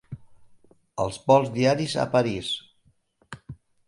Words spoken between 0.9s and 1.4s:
Els